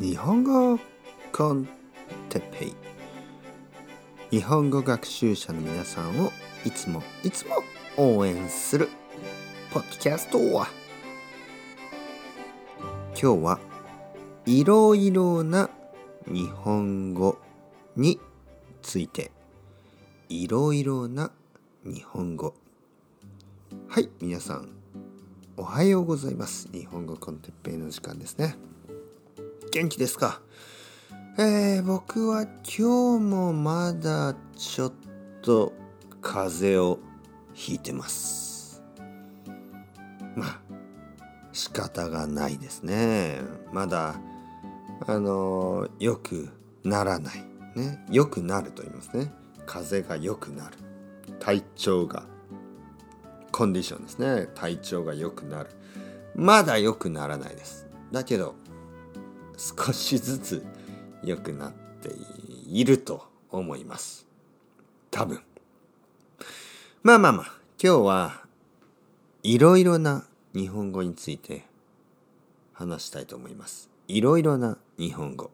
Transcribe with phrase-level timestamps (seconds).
[0.00, 0.78] 日本語
[1.32, 1.68] コン
[2.28, 2.74] テペイ。
[4.30, 6.30] 日本語学習者の皆さんを
[6.64, 7.56] いつもいつも
[7.96, 8.90] 応援する
[9.72, 10.68] ポッドキャストは。
[13.20, 13.58] 今日は
[14.46, 15.68] いろいろな
[16.28, 17.36] 日本語
[17.96, 18.20] に
[18.82, 19.32] ついて
[20.28, 21.32] いろいろな
[21.84, 22.54] 日本語。
[23.88, 24.68] はい皆さん
[25.56, 26.68] おはようございます。
[26.70, 28.67] 日本語コンテッペイの時間ですね。
[29.78, 30.40] 元気ですか？
[31.38, 34.92] えー、僕は今日もまだちょっ
[35.40, 35.72] と
[36.20, 36.98] 風邪を
[37.54, 38.82] ひいてます。
[40.34, 40.60] まあ
[41.52, 43.38] 仕方がないですね。
[43.72, 44.16] まだ
[45.06, 46.48] あのよく
[46.82, 47.44] ならない。
[47.76, 49.32] ねよくなると言いますね。
[49.64, 50.76] 風邪が良くなる。
[51.38, 52.24] 体調が
[53.52, 54.48] コンディションですね。
[54.56, 55.70] 体調が良くなる。
[56.34, 57.86] まだ良くならないです。
[58.10, 58.56] だけど
[59.58, 60.64] 少しずつ
[61.24, 62.10] 良くなって
[62.68, 64.26] いると思います。
[65.10, 65.40] 多分。
[67.02, 67.58] まあまあまあ。
[67.82, 68.42] 今日は
[69.42, 70.24] いろいろな
[70.54, 71.64] 日本語について
[72.72, 73.90] 話したいと思います。
[74.06, 75.50] いろいろな日本語。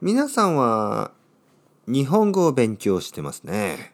[0.00, 1.12] 皆さんは
[1.86, 3.92] 日本語を勉強してますね。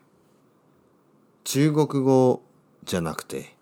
[1.45, 2.43] 中国語
[2.85, 3.55] じゃなくて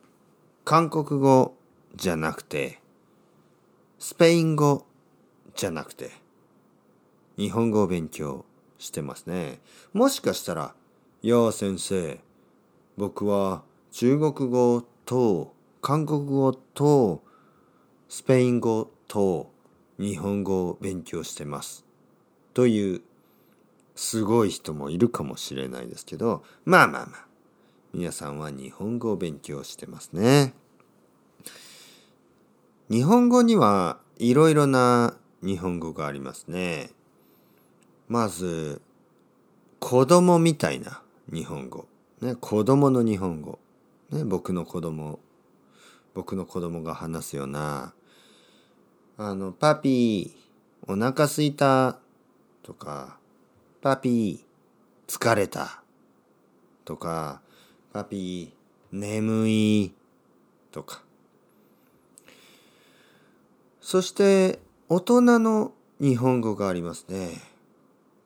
[0.64, 1.54] 韓国語
[1.96, 2.80] じゃなくて
[3.98, 4.86] スペイン語
[5.54, 6.10] じゃなくて
[7.36, 8.44] 日本語を勉強
[8.78, 9.60] してますね。
[9.92, 10.74] もしかしたら
[11.22, 12.20] 「いや先生
[12.96, 17.22] 僕は中国語と韓国語と
[18.08, 19.50] スペイン語と
[19.98, 21.84] 日本語を勉強してます」
[22.54, 23.02] という
[23.94, 27.26] すごい人もいるかもしれないですけどまあまあまあ
[27.94, 30.54] 皆さんは日本語を勉強してますね。
[32.90, 36.90] 日本語にはいろいろな日本語がありますね。
[38.08, 38.80] まず、
[39.80, 41.86] 子供みたいな日本語。
[42.20, 43.58] ね、子供の日本語。
[44.10, 45.18] ね、僕の子供。
[46.14, 47.94] 僕の子供が話すような、
[49.16, 51.98] あの、パピー、お腹すいた、
[52.62, 53.18] とか、
[53.80, 55.82] パピー、疲れた、
[56.84, 57.40] とか、
[57.92, 59.94] パピー、眠い、
[60.70, 61.02] とか。
[63.80, 64.60] そして
[64.94, 65.72] 大人の
[66.02, 67.30] 日本語がありますね。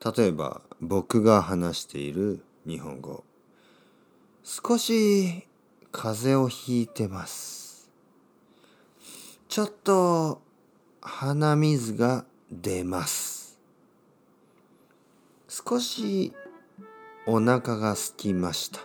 [0.05, 3.23] 例えば僕が話している日本語。
[4.43, 5.47] 少し
[5.93, 7.89] 風邪をひいてます。
[9.47, 10.43] ちょっと
[11.01, 13.61] 鼻水が出ます。
[15.49, 16.33] 少し
[17.29, 18.81] お腹が空きました。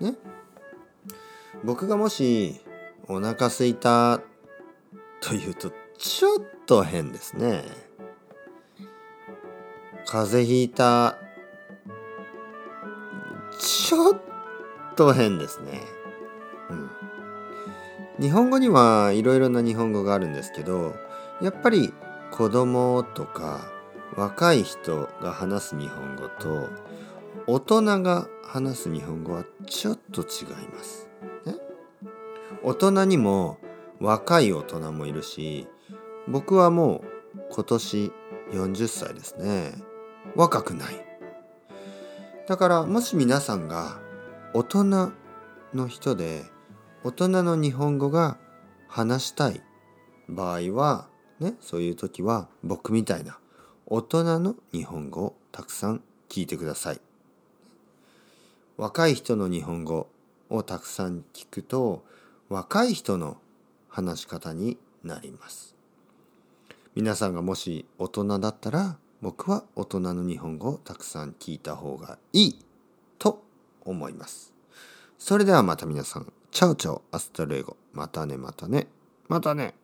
[0.00, 0.16] ね。
[1.62, 2.60] 僕がもし
[3.06, 4.20] お腹すいた
[5.20, 7.64] というとちょっと変ですね。
[10.06, 11.18] 風邪ひいた。
[13.58, 14.20] ちょっ
[14.94, 15.80] と変ですね。
[16.70, 16.90] うん。
[18.20, 20.94] 日本語にはいろいろな日本語があるんですけど、
[21.40, 21.92] やっぱり
[22.30, 23.60] 子供とか
[24.16, 26.68] 若い人が話す日本語と
[27.46, 31.08] 大人が話す日本語はちょっと違います。
[31.44, 31.54] ね、
[32.62, 33.58] 大人にも
[34.00, 35.66] 若い大人もいるし
[36.28, 37.04] 僕はも
[37.34, 38.12] う今年
[38.52, 39.74] 40歳ですね。
[40.34, 40.94] 若くない。
[42.48, 44.00] だからもし皆さんが
[44.54, 45.12] 大人
[45.74, 46.44] の人で
[47.04, 48.38] 大人の日本語が
[48.88, 49.60] 話したい
[50.28, 51.08] 場合は
[51.40, 53.38] ねそういう時は僕みたいな
[53.86, 57.00] 大人の日本語をたくさん聞いてください。
[58.76, 60.08] 若い人の日本語
[60.50, 62.04] をたくさん聞くと
[62.48, 63.38] 若い人の
[63.88, 65.75] 話し方になります。
[66.96, 72.64] 皆さんがもし大人だったら僕は大人の日本語をたくさん聞いた方がいい
[73.18, 73.44] と
[73.84, 74.54] 思います。
[75.18, 77.76] それではまた皆さん、 chao chao hasta luego。
[77.92, 78.86] またねまたね。
[79.28, 79.74] またね。